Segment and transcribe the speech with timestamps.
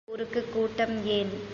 [0.07, 1.33] இதைவிட்டு ஊருக்குக் கூட்டம் ஏன்?